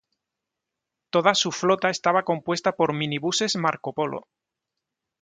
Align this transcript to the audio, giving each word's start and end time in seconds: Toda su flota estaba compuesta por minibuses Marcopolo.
Toda 1.11 1.35
su 1.35 1.51
flota 1.51 1.91
estaba 1.91 2.23
compuesta 2.23 2.71
por 2.71 2.91
minibuses 2.91 3.55
Marcopolo. 3.55 4.23